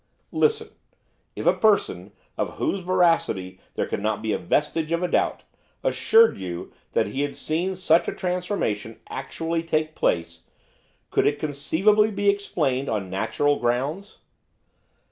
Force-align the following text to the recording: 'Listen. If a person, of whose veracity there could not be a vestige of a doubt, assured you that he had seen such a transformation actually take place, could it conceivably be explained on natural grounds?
'Listen. 0.31 0.69
If 1.35 1.45
a 1.45 1.53
person, 1.53 2.11
of 2.35 2.53
whose 2.55 2.79
veracity 2.79 3.59
there 3.75 3.85
could 3.85 4.01
not 4.01 4.23
be 4.23 4.33
a 4.33 4.39
vestige 4.39 4.91
of 4.91 5.03
a 5.03 5.07
doubt, 5.07 5.43
assured 5.83 6.39
you 6.39 6.73
that 6.93 7.05
he 7.09 7.21
had 7.21 7.35
seen 7.35 7.75
such 7.75 8.07
a 8.07 8.11
transformation 8.15 8.99
actually 9.09 9.61
take 9.61 9.93
place, 9.93 10.41
could 11.11 11.27
it 11.27 11.37
conceivably 11.37 12.09
be 12.09 12.29
explained 12.29 12.89
on 12.89 13.11
natural 13.11 13.57
grounds? 13.59 14.17